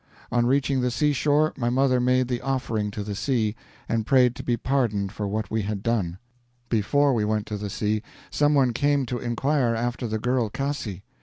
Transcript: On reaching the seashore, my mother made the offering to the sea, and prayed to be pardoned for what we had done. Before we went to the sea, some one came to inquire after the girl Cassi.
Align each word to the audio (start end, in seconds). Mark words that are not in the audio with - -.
On 0.31 0.47
reaching 0.47 0.81
the 0.81 0.89
seashore, 0.89 1.53
my 1.55 1.69
mother 1.69 1.99
made 1.99 2.27
the 2.27 2.41
offering 2.41 2.89
to 2.89 3.03
the 3.03 3.13
sea, 3.13 3.55
and 3.87 4.03
prayed 4.03 4.35
to 4.35 4.41
be 4.43 4.57
pardoned 4.57 5.11
for 5.11 5.27
what 5.27 5.51
we 5.51 5.61
had 5.61 5.83
done. 5.83 6.17
Before 6.69 7.13
we 7.13 7.23
went 7.23 7.45
to 7.45 7.55
the 7.57 7.69
sea, 7.69 8.01
some 8.31 8.55
one 8.55 8.73
came 8.73 9.05
to 9.05 9.19
inquire 9.19 9.75
after 9.75 10.07
the 10.07 10.17
girl 10.17 10.49
Cassi. 10.49 11.03